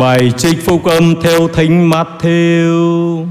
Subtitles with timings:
[0.00, 3.26] Bài trích phúc âm theo Thánh Matthew.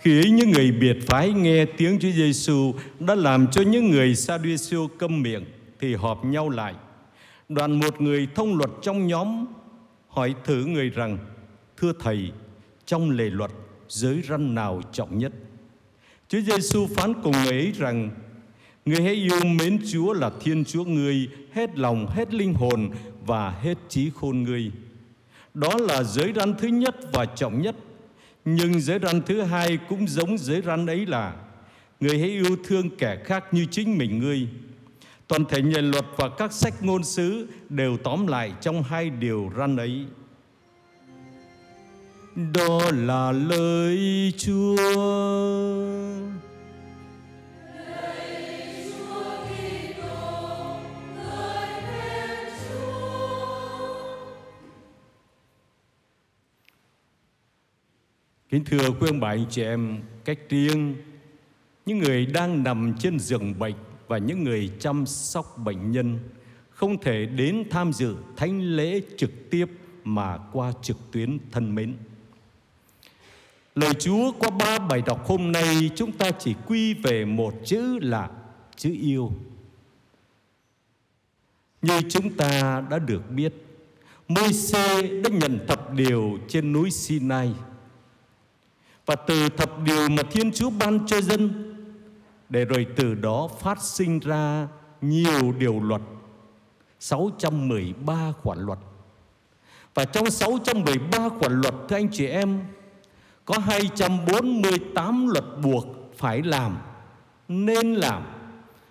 [0.00, 4.38] Khi những người biệt phái nghe tiếng Chúa Giêsu đã làm cho những người sa
[4.38, 5.44] đuê siêu câm miệng
[5.80, 6.74] thì họp nhau lại.
[7.48, 9.46] Đoàn một người thông luật trong nhóm
[10.08, 11.18] hỏi thử người rằng:
[11.76, 12.32] "Thưa thầy,
[12.86, 13.50] trong lề luật
[13.88, 15.32] giới răn nào trọng nhất?"
[16.28, 18.10] Chúa Giêsu phán cùng người ấy rằng:
[18.86, 22.90] Ngươi hãy yêu mến Chúa là Thiên Chúa ngươi hết lòng, hết linh hồn
[23.26, 24.70] và hết trí khôn ngươi.
[25.54, 27.76] Đó là giới răn thứ nhất và trọng nhất.
[28.44, 31.34] Nhưng giới răn thứ hai cũng giống giới răn ấy là
[32.00, 34.48] Người hãy yêu thương kẻ khác như chính mình ngươi.
[35.28, 39.50] Toàn thể nhà luật và các sách ngôn sứ đều tóm lại trong hai điều
[39.56, 40.06] răn ấy.
[42.34, 44.76] Đó là lời Chúa.
[58.56, 60.96] Kính thưa quý ông bà anh chị em, cách riêng
[61.86, 63.74] những người đang nằm trên giường bệnh
[64.06, 66.18] và những người chăm sóc bệnh nhân
[66.70, 69.66] không thể đến tham dự thánh lễ trực tiếp
[70.04, 71.94] mà qua trực tuyến thân mến.
[73.74, 77.98] Lời Chúa qua ba bài đọc hôm nay chúng ta chỉ quy về một chữ
[77.98, 78.30] là
[78.76, 79.32] chữ yêu.
[81.82, 83.52] Như chúng ta đã được biết,
[84.28, 87.54] Môi-se đã nhận thập điều trên núi Sinai.
[89.06, 91.72] Và từ thập điều mà Thiên Chúa ban cho dân,
[92.48, 94.68] Để rồi từ đó phát sinh ra
[95.00, 96.02] nhiều điều luật
[97.00, 98.78] 613 khoản luật.
[99.94, 102.60] Và trong 613 khoản luật, thưa anh chị em,
[103.44, 106.78] Có 248 luật buộc phải làm,
[107.48, 108.22] Nên làm,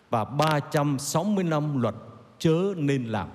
[0.10, 1.96] Và 365 luật
[2.40, 3.28] chớ nên làm.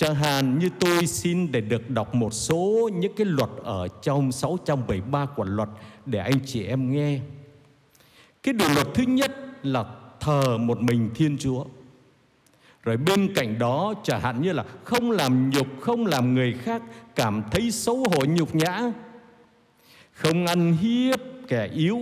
[0.00, 4.32] Chẳng hạn như tôi xin để được đọc một số những cái luật ở trong
[4.32, 5.68] 673 của luật
[6.06, 7.20] để anh chị em nghe.
[8.42, 9.84] Cái điều luật thứ nhất là
[10.20, 11.64] thờ một mình Thiên Chúa.
[12.82, 16.82] Rồi bên cạnh đó chẳng hạn như là không làm nhục, không làm người khác
[17.14, 18.92] cảm thấy xấu hổ nhục nhã.
[20.12, 22.00] Không ăn hiếp kẻ yếu,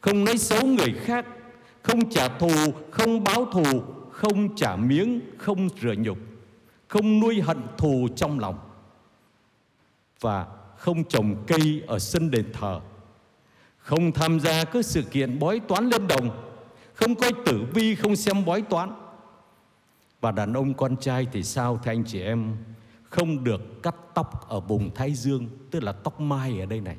[0.00, 1.26] không nói xấu người khác,
[1.82, 2.50] không trả thù,
[2.90, 6.18] không báo thù, không trả miếng, không rửa nhục
[6.90, 8.58] không nuôi hận thù trong lòng
[10.20, 10.46] và
[10.76, 12.80] không trồng cây ở sân đền thờ,
[13.78, 16.52] không tham gia các sự kiện bói toán lên đồng,
[16.94, 18.92] không coi tử vi, không xem bói toán.
[20.20, 22.56] Và đàn ông con trai thì sao, thưa anh chị em?
[23.02, 26.96] Không được cắt tóc ở vùng thái dương, tức là tóc mai ở đây này.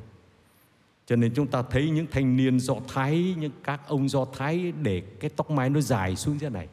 [1.05, 4.71] Cho nên chúng ta thấy những thanh niên do thái, những các ông do thái
[4.71, 6.67] để cái tóc mai nó dài xuống thế này.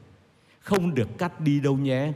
[0.61, 2.13] Không được cắt đi đâu nhé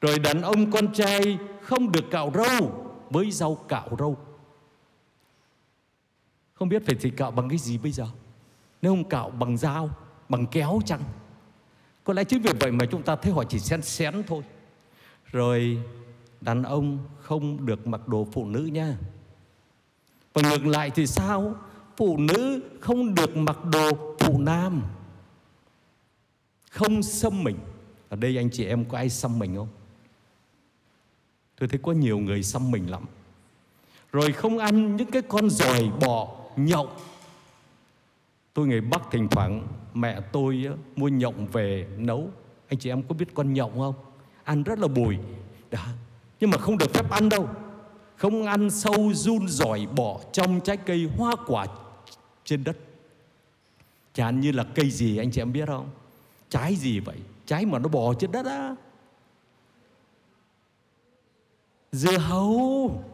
[0.00, 4.16] rồi đàn ông con trai không được cạo râu với rau cạo râu.
[6.54, 8.06] Không biết phải thì cạo bằng cái gì bây giờ?
[8.82, 9.90] Nếu không cạo bằng dao,
[10.28, 11.00] bằng kéo chăng?
[12.04, 14.42] Có lẽ chính vì vậy mà chúng ta thấy họ chỉ xén xén thôi.
[15.32, 15.82] Rồi
[16.40, 18.96] đàn ông không được mặc đồ phụ nữ nha.
[20.32, 21.54] Và ngược lại thì sao?
[21.96, 24.82] Phụ nữ không được mặc đồ phụ nam.
[26.70, 27.58] Không xâm mình.
[28.08, 29.68] Ở đây anh chị em có ai xăm mình không?
[31.58, 33.02] Tôi thấy có nhiều người xăm mình lắm
[34.12, 36.88] Rồi không ăn những cái con giòi bò nhộng,
[38.54, 42.30] Tôi người Bắc thỉnh thoảng mẹ tôi á, mua nhộng về nấu
[42.68, 43.94] Anh chị em có biết con nhộng không?
[44.44, 45.16] Ăn rất là bùi
[45.70, 45.86] Đó.
[46.40, 47.48] Nhưng mà không được phép ăn đâu
[48.16, 51.66] Không ăn sâu run giỏi bò trong trái cây hoa quả
[52.44, 52.76] trên đất
[54.14, 55.90] Chẳng như là cây gì anh chị em biết không?
[56.48, 57.16] Trái gì vậy?
[57.46, 58.74] Trái mà nó bò trên đất á
[61.92, 63.04] dưa hấu.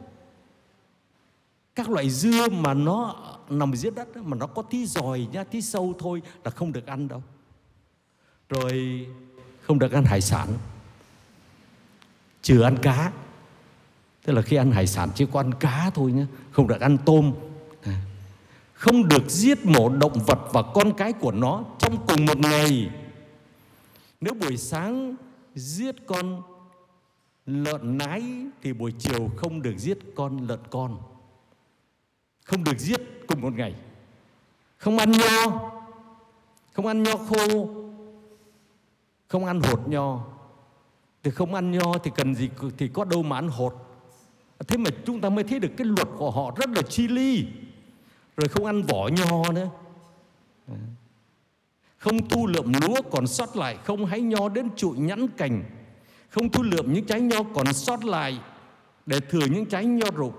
[1.74, 3.16] Các loại dưa mà nó
[3.48, 6.86] nằm dưới đất mà nó có tí giòi nhá, tí sâu thôi là không được
[6.86, 7.22] ăn đâu.
[8.48, 9.06] Rồi
[9.60, 10.48] không được ăn hải sản.
[12.42, 13.12] Trừ ăn cá.
[14.24, 16.98] Tức là khi ăn hải sản chỉ có ăn cá thôi nhé không được ăn
[17.04, 17.32] tôm.
[18.72, 22.90] Không được giết mổ động vật và con cái của nó trong cùng một ngày.
[24.20, 25.16] Nếu buổi sáng
[25.54, 26.42] giết con
[27.46, 28.22] Lợn nái
[28.62, 30.98] thì buổi chiều không được giết con lợn con.
[32.44, 33.74] Không được giết cùng một ngày.
[34.76, 35.70] Không ăn nho.
[36.72, 37.68] Không ăn nho khô.
[39.28, 40.24] Không ăn hột nho.
[41.22, 43.74] Thì không ăn nho thì cần gì Thì có đâu mà ăn hột.
[44.68, 47.46] Thế mà chúng ta mới thấy được cái luật của họ rất là chi ly
[48.36, 49.68] Rồi không ăn vỏ nho nữa.
[51.96, 55.64] Không thu lượm lúa còn sót lại, Không hái nho đến trụi nhẵn cành.
[56.34, 58.40] Không thu lượm những trái nho còn sót lại
[59.06, 60.34] Để thừa những trái nho rụng.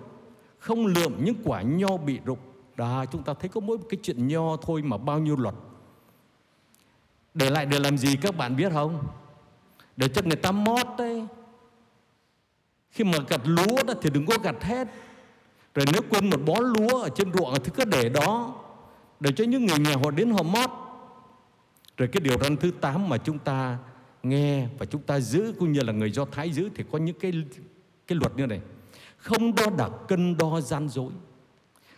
[0.59, 2.39] Không lượm những quả nho bị rụng.
[2.75, 5.55] Đó chúng ta thấy có mỗi cái chuyện nho thôi mà bao nhiêu luật.
[7.33, 9.07] Để lại để làm gì các bạn biết không?
[9.97, 11.27] Để cho người ta mót đấy.
[12.91, 14.87] Khi mà gặt lúa đó thì đừng có gặt hết.
[15.75, 18.55] Rồi nếu quên một bó lúa ở trên ruộng thì cứ để đó.
[19.19, 20.69] Để cho những người nghèo họ đến họ mót.
[21.97, 23.77] Rồi cái điều răn thứ 8 mà chúng ta
[24.29, 27.19] nghe và chúng ta giữ cũng như là người Do Thái giữ thì có những
[27.19, 27.31] cái
[28.07, 28.61] cái luật như này.
[29.17, 31.11] Không đo đạc, cân đo gian dối.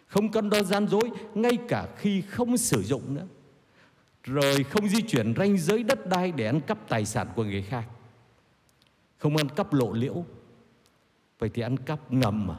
[0.07, 3.27] Không cân đo gian dối, ngay cả khi không sử dụng nữa.
[4.23, 7.61] Rồi không di chuyển ranh giới đất đai để ăn cắp tài sản của người
[7.61, 7.85] khác.
[9.17, 10.25] Không ăn cắp lộ liễu.
[11.39, 12.55] Vậy thì ăn cắp ngầm mà.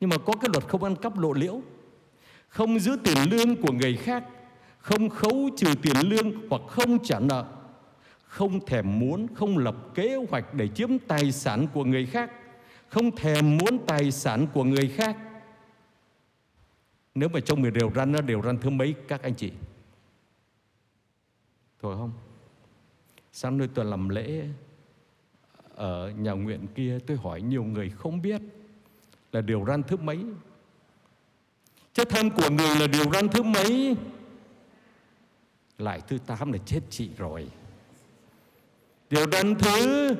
[0.00, 1.60] Nhưng mà có cái luật không ăn cắp lộ liễu.
[2.48, 4.24] Không giữ tiền lương của người khác
[4.84, 7.44] không khấu trừ tiền lương hoặc không trả nợ,
[8.24, 12.30] không thèm muốn, không lập kế hoạch để chiếm tài sản của người khác,
[12.88, 15.16] không thèm muốn tài sản của người khác.
[17.14, 19.52] Nếu mà trong mười điều răn nó điều răn thứ mấy các anh chị?
[21.82, 22.12] Thôi không?
[23.32, 24.48] Sáng nay tôi làm lễ
[25.74, 28.40] ở nhà nguyện kia tôi hỏi nhiều người không biết
[29.32, 30.24] là điều răn thứ mấy.
[31.92, 33.96] Chất thân của người là điều răn thứ mấy?
[35.78, 37.48] Lại thứ tám là chết chị rồi.
[39.10, 40.14] Điều răn thứ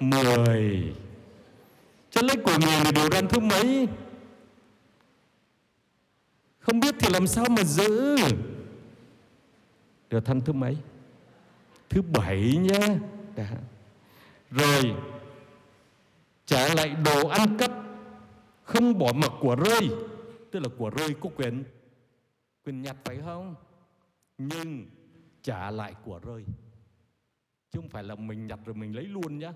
[0.00, 0.94] mười.
[2.10, 3.88] Chân lấy của người là điều răn thứ mấy?
[6.58, 8.16] Không biết thì làm sao mà giữ?
[10.10, 10.76] Điều thân thứ mấy?
[11.88, 12.96] Thứ bảy nhé
[13.36, 13.50] Đã.
[14.50, 14.94] rồi,
[16.46, 17.70] trả lại đồ ăn cắp,
[18.64, 19.90] không bỏ mặc của rơi.
[20.50, 21.64] Tức là của rơi có quyền
[22.64, 23.54] quyền nhặt phải không?
[24.38, 24.86] Nhưng
[25.42, 26.44] trả lại của rơi.
[27.70, 29.52] Chứ không phải là mình nhặt rồi mình lấy luôn nhá.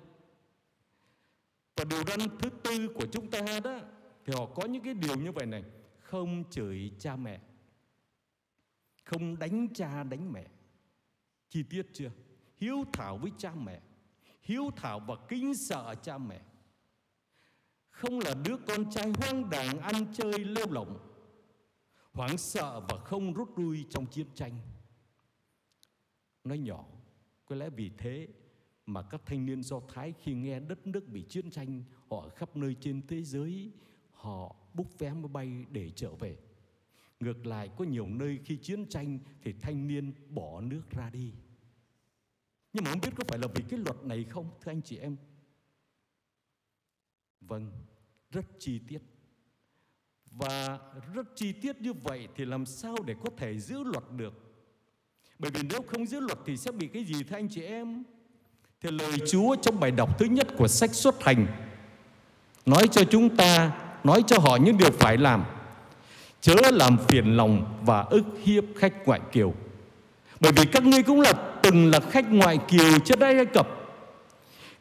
[1.76, 3.80] Và điều răn thứ tư của chúng ta đó,
[4.24, 5.64] thì họ có những cái điều như vậy này.
[5.98, 7.40] Không chửi cha mẹ.
[9.04, 10.46] Không đánh cha, đánh mẹ.
[11.48, 12.10] Chi tiết chưa?
[12.56, 13.80] Hiếu thảo với cha mẹ.
[14.42, 16.40] Hiếu thảo và kính sợ cha mẹ.
[17.90, 20.98] Không là đứa con trai hoang đàng ăn chơi lêu lỏng.
[22.12, 24.58] Hoảng sợ và không rút lui trong chiến tranh
[26.44, 26.84] nói nhỏ,
[27.46, 28.28] có lẽ vì thế
[28.86, 32.56] mà các thanh niên do thái khi nghe đất nước bị chiến tranh, họ khắp
[32.56, 33.72] nơi trên thế giới,
[34.10, 36.38] họ búc vé máy bay để trở về.
[37.20, 41.32] Ngược lại, có nhiều nơi khi chiến tranh thì thanh niên bỏ nước ra đi.
[42.72, 44.96] Nhưng mà không biết có phải là vì cái luật này không, thưa anh chị
[44.96, 45.16] em?
[47.40, 47.70] Vâng
[48.30, 49.02] rất chi tiết.
[50.30, 50.78] Và
[51.14, 54.49] rất chi tiết như vậy thì làm sao để có thể giữ luật được?
[55.40, 58.02] Bởi vì nếu không giữ luật thì sẽ bị cái gì thưa anh chị em?
[58.82, 61.46] Thì lời Chúa trong bài đọc thứ nhất của sách xuất hành
[62.66, 63.72] nói cho chúng ta,
[64.04, 65.44] nói cho họ những điều phải làm.
[66.40, 69.54] Chớ làm phiền lòng và ức hiếp khách ngoại kiều.
[70.40, 71.32] Bởi vì các ngươi cũng là,
[71.62, 73.68] từng là khách ngoại kiều trước đây Ai Cập.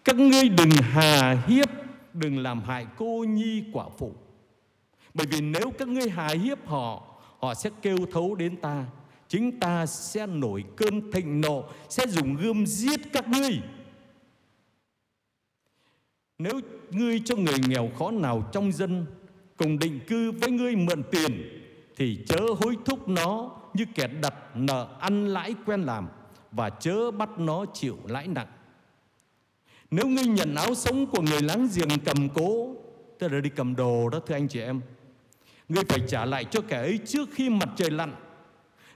[0.04, 1.68] Các ngươi đừng hà hiếp,
[2.14, 4.14] đừng làm hại cô nhi quả phụ.
[5.14, 7.10] Bởi vì nếu các ngươi hà hiếp họ
[7.40, 8.86] Họ sẽ kêu thấu đến ta.
[9.30, 13.60] Chính ta sẽ nổi cơn thịnh nộ, Sẽ dùng gươm giết các ngươi.
[16.39, 16.60] Nếu
[16.92, 19.06] ngươi cho người nghèo khó nào trong dân
[19.58, 21.62] Cùng định cư với ngươi mượn tiền,
[21.96, 26.08] Thì chớ hối thúc nó Như kẻ đặt nợ ăn lãi quen làm
[26.51, 28.48] Và chớ bắt nó chịu lãi nặng.
[29.92, 32.75] Nếu ngươi nhận áo sống của người láng giềng cầm cố,
[33.20, 34.82] Tức là đi cầm đồ đó, thưa anh chị em,
[35.70, 38.13] Ngươi phải trả lại cho kẻ ấy trước khi mặt trời lặn.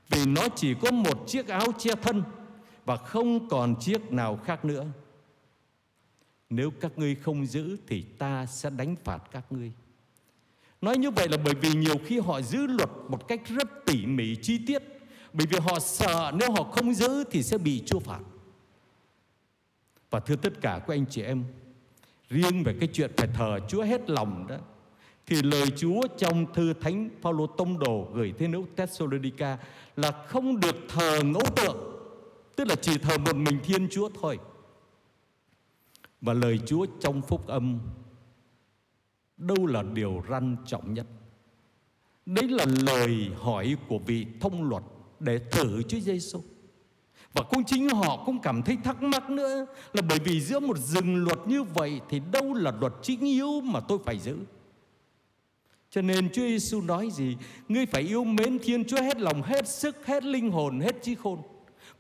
[0.10, 2.24] Vì nó chỉ có một chiếc áo che thân
[2.86, 4.86] Và không còn chiếc nào khác nữa.
[6.50, 9.72] Nếu các ngươi không giữ Thì ta sẽ đánh phạt các ngươi.
[10.82, 14.06] Nói như vậy là bởi vì nhiều khi họ giữ luật một cách rất tỉ
[14.06, 14.84] mỉ chi tiết.
[15.34, 18.20] Bởi vì họ sợ nếu họ không giữ thì sẽ bị chua phạt.
[20.10, 21.44] Và thưa tất cả các anh chị em,
[22.34, 24.58] Riêng về cái chuyện phải thờ Chúa hết lòng đó
[25.26, 29.58] thì lời Chúa trong thư thánh Phaolô tông đồ gửi thế nữ Thessalonica
[29.96, 31.78] là không được thờ ngẫu tượng,
[32.56, 34.40] tức là chỉ thờ một mình Thiên Chúa thôi.
[36.22, 37.80] Và lời Chúa trong phúc âm
[39.38, 41.06] đâu là điều răn trọng nhất.
[42.26, 44.84] Đấy là lời hỏi của vị thông luật
[45.20, 46.40] để thử Chúa Giêsu.
[47.34, 50.78] Và cũng chính họ cũng cảm thấy thắc mắc nữa là bởi vì giữa một
[50.78, 54.38] rừng luật như vậy thì đâu là luật chính yếu mà tôi phải giữ.
[55.94, 57.38] Cho nên Chúa Giêsu nói gì?
[57.70, 61.16] Ngươi phải yêu mến Thiên Chúa hết lòng, hết sức, hết linh hồn, hết trí
[61.16, 61.42] khôn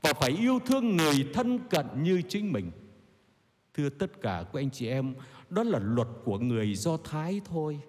[0.02, 2.72] và phải yêu thương người thân cận như chính mình.
[3.74, 5.16] Thưa tất cả các anh chị em,
[5.50, 7.80] đó là luật của người Do Thái thôi.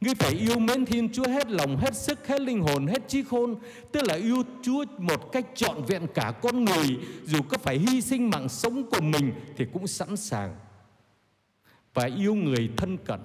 [0.00, 3.22] Ngươi phải yêu mến Thiên Chúa hết lòng, hết sức, hết linh hồn, hết trí
[3.22, 3.54] khôn
[3.92, 8.00] Tức là yêu Chúa một cách trọn vẹn cả con người Dù có phải hy
[8.00, 10.56] sinh mạng sống của mình thì cũng sẵn sàng
[11.94, 13.20] và yêu người thân cận.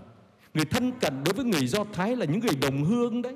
[0.53, 3.35] Người thân cận đối với người Do Thái là những người đồng hương đấy.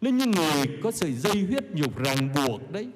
[0.00, 2.88] Nên những người có sợi dây huyết nhục ràng buộc đấy.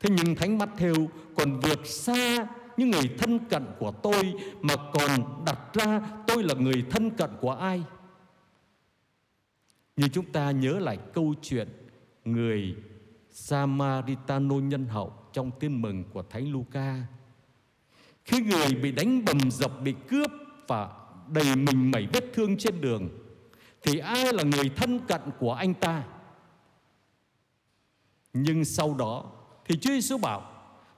[0.00, 0.94] Thế nhưng Thánh Mắt Theo
[1.36, 6.54] còn vượt xa những người thân cận của tôi mà còn đặt ra tôi là
[6.54, 7.82] người thân cận của ai?
[9.96, 11.68] Như chúng ta nhớ lại câu chuyện
[12.24, 12.76] người
[13.30, 16.96] Samaritano nhân hậu trong tin mừng của Thánh Luca.
[18.24, 20.30] Khi người bị đánh bầm dập, bị cướp
[20.68, 20.90] và
[21.28, 23.08] đầy mình mẩy vết thương trên đường,
[23.82, 26.02] thì ai là người thân cận của anh ta?
[28.32, 29.24] Nhưng sau đó
[29.64, 30.52] thì Chúa Giêsu bảo,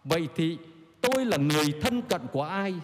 [0.04, 0.58] vậy thì
[1.00, 2.74] tôi là người thân cận của ai?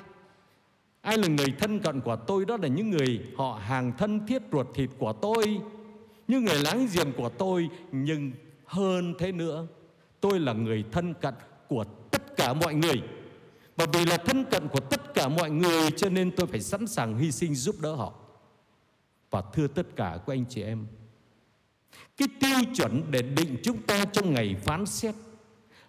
[1.01, 4.43] Ai là người thân cận của tôi đó là những người họ hàng thân thiết
[4.53, 5.61] ruột thịt của tôi
[6.31, 7.69] những người láng giềng của tôi.
[7.93, 8.33] Nhưng
[8.65, 9.67] hơn thế nữa
[10.21, 11.35] tôi là người thân cận
[11.69, 13.03] của tất cả mọi người
[13.81, 16.87] và vì là thân cận của tất cả mọi người cho nên tôi phải sẵn
[16.87, 18.15] sàng hy sinh giúp đỡ họ.
[19.31, 20.87] Và thưa tất cả các anh chị em
[22.17, 25.15] cái tiêu chuẩn để định chúng ta trong ngày phán xét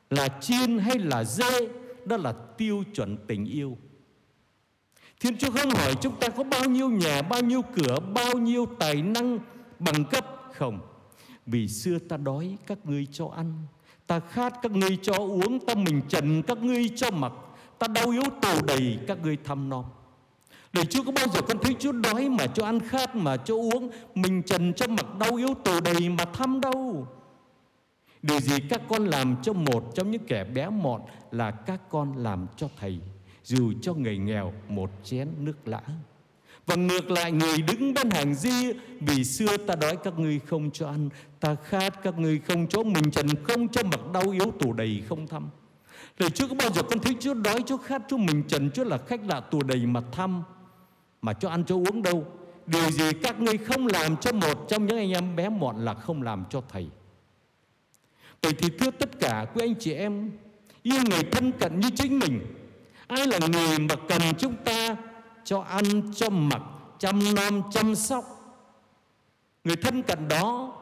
[0.09, 1.67] là chiên hay là dê
[2.05, 3.77] đó là tiêu chuẩn tình yêu.
[5.19, 8.65] Thiên Chúa không hỏi chúng ta có bao nhiêu nhà, bao nhiêu cửa, bao nhiêu
[8.79, 9.39] tài năng,
[9.79, 10.25] bằng cấp.
[10.53, 10.79] Không.
[11.45, 13.53] Vì xưa ta đói các ngươi cho ăn,
[14.07, 17.31] ta khát các ngươi cho uống, ta mình trần các ngươi cho mặc,
[17.81, 19.85] ta đau yếu tù đầy các ngươi thăm nom.
[20.73, 23.55] Lời Chúa có bao giờ con thấy Chúa đói mà cho ăn khát mà cho
[23.55, 27.07] uống, mình trần cho mặc đau yếu tù đầy mà thăm đâu.
[28.21, 32.17] Điều gì các con làm cho một trong những kẻ bé mọn là các con
[32.17, 32.99] làm cho thầy
[33.43, 35.81] Dù cho người nghèo một chén nước lã
[36.65, 40.71] Và ngược lại người đứng bên hàng di Vì xưa ta đói các ngươi không
[40.71, 41.09] cho ăn
[41.39, 45.03] Ta khát các ngươi không cho mình trần Không cho mặc đau yếu tù đầy
[45.09, 45.49] không thăm
[46.17, 48.83] Lời Chúa có bao giờ con thấy Chúa đói Chúa khát Chúa mình trần Chúa
[48.83, 50.43] là khách lạ tù đầy mà thăm
[51.21, 52.25] Mà cho ăn cho uống đâu?
[52.65, 55.93] Điều gì các ngươi không làm cho một trong những anh em bé mọn là
[55.93, 56.87] không làm cho thầy?
[58.41, 60.31] Vậy thì thưa tất cả quý anh chị em
[60.83, 62.55] Yêu người thân cận như chính mình
[63.07, 64.95] Ai là người mà cần chúng ta
[65.43, 66.61] Cho ăn, cho mặc
[66.99, 68.25] Chăm nom, chăm sóc?
[69.63, 70.77] Người thân cận đó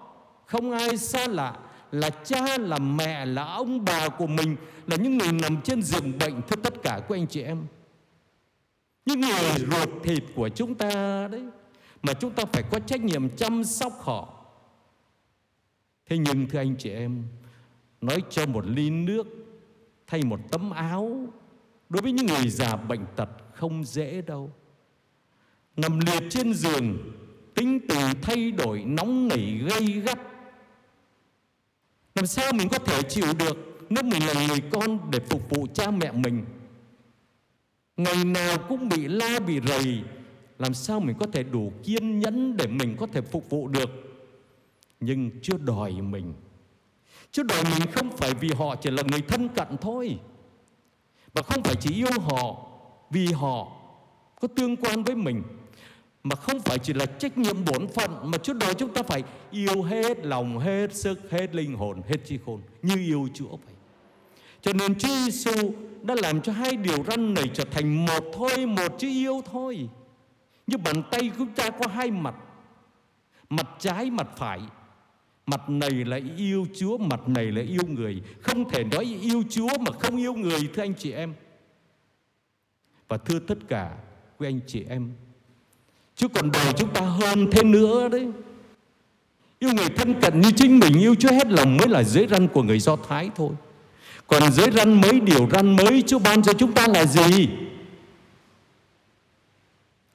[0.46, 1.56] Không ai xa lạ
[1.92, 4.56] là cha, là mẹ, là ông bà của mình
[4.88, 7.66] Là những người nằm trên giường bệnh Thưa tất cả quý anh chị em.
[9.06, 11.44] Những người ruột thịt của chúng ta đấy
[12.04, 14.34] Mà chúng ta phải có trách nhiệm chăm sóc họ.
[16.06, 17.24] Thế nhưng thưa anh chị em
[18.02, 19.28] nói cho một ly nước
[20.08, 21.28] thay một tấm áo
[21.90, 24.52] đối với những người già bệnh tật không dễ đâu.
[25.76, 26.98] Nằm liệt trên giường
[27.56, 30.20] tính từ thay đổi nóng nảy gây gắt
[32.20, 33.58] làm sao mình có thể chịu được
[33.90, 36.46] nếu mình là người con để phục vụ cha mẹ mình?
[37.98, 40.02] Ngày nào cũng bị la, bị rầy.
[40.58, 43.90] Làm sao mình có thể đủ kiên nhẫn để mình có thể phục vụ được?
[45.00, 46.34] Nhưng chưa đòi mình.
[47.32, 50.20] Chưa đòi mình không phải vì họ chỉ là người thân cận thôi
[51.34, 52.68] Và không phải chỉ yêu họ,
[53.10, 53.68] Vì họ
[54.42, 55.44] có tương quan với mình.
[56.30, 59.24] Mà không phải chỉ là trách nhiệm bổn phận Mà trước đó chúng ta phải
[59.52, 63.76] yêu hết lòng, hết sức, hết linh hồn, hết trí khôn Như yêu Chúa vậy.
[64.62, 68.66] Cho nên Chúa Giêsu đã làm cho hai điều răn này trở thành một thôi,
[68.66, 69.90] một chữ yêu thôi.
[70.68, 72.36] Như bàn tay của chúng ta có hai mặt
[73.50, 74.60] Mặt trái, mặt phải.
[75.46, 78.22] Mặt này là yêu Chúa Mặt này là yêu người.
[78.42, 81.34] Không thể nói yêu Chúa mà không yêu người Thưa anh chị em.
[83.08, 83.98] Và thưa tất cả
[84.38, 85.14] quý anh chị em
[86.20, 88.28] Chứ còn đời chúng ta hơn thế nữa đấy.
[89.60, 92.48] Yêu người thân cận như chính mình, Yêu Chúa hết lòng mới là giới răn
[92.48, 93.50] của người Do Thái thôi.
[94.28, 97.50] Còn giới răn mới Điều răn mới, Chúa ban cho chúng ta là gì?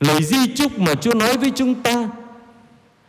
[0.00, 2.08] Lời di chúc mà Chúa nói với chúng ta,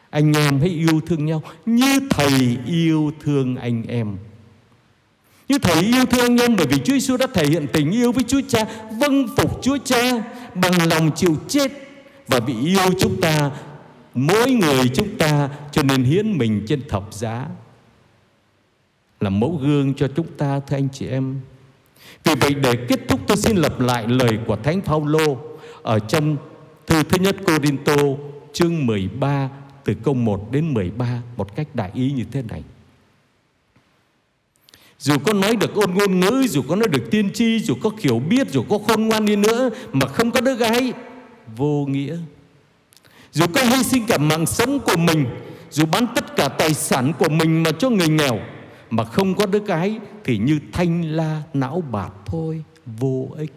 [0.09, 4.17] anh em hãy yêu thương nhau như thầy yêu thương anh em.
[5.49, 8.11] Như thầy yêu thương anh em bởi vì Chúa Giêsu đã thể hiện tình yêu
[8.11, 8.65] với Chúa Cha
[8.99, 10.11] vâng phục Chúa Cha
[10.55, 11.84] bằng lòng chịu chết
[12.27, 13.51] và vì yêu chúng ta
[14.13, 17.47] mỗi người chúng ta cho nên hiến mình trên thập giá
[19.19, 21.39] là mẫu gương cho chúng ta thưa anh chị em
[22.23, 25.37] vì vậy để kết thúc tôi xin lặp lại lời của Thánh Phaolô
[25.83, 26.37] ở trong
[26.87, 27.95] Thư thứ nhất Corinto
[28.53, 29.49] chương 13
[29.83, 32.63] từ câu 1 đến 13 một cách đại ý như thế này.
[34.99, 37.91] Dù có nói được ôn ngôn ngữ, dù có nói được tiên tri, dù có
[37.99, 40.93] hiểu biết, dù có khôn ngoan đi nữa mà không có đứa gái
[41.55, 42.17] vô nghĩa.
[43.31, 45.25] Dù có hy sinh cả mạng sống của mình,
[45.71, 48.39] dù bán tất cả tài sản của mình mà cho người nghèo
[48.89, 53.51] mà không có đứa gái thì như thanh la não bạt thôi, vô ích.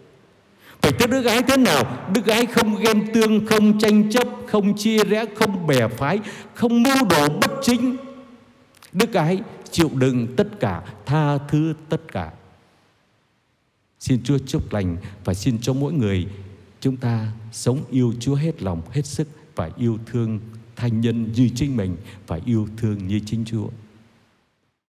[0.81, 2.09] Phải tới đứa gái thế nào?
[2.13, 6.19] Đứa gái không ghen tương, không tranh chấp, không chia rẽ, không bè phái,
[6.53, 7.97] không mưu đồ bất chính.
[8.93, 9.41] Đứa gái
[9.71, 12.31] chịu đựng tất cả, tha thứ tất cả.
[13.99, 16.27] Xin Chúa chúc lành và xin cho mỗi người
[16.79, 20.39] chúng ta sống yêu Chúa hết lòng, hết sức và yêu thương
[20.75, 23.67] thanh nhân như chính mình và yêu thương như chính Chúa.